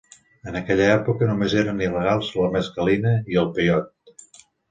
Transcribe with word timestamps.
En 0.51 0.55
aquella 0.59 0.85
època, 0.93 1.27
només 1.31 1.53
eren 1.63 1.83
il·legals 1.87 2.31
la 2.39 2.49
mescalina 2.55 3.11
i 3.35 3.37
el 3.43 3.51
peiot. 3.59 4.45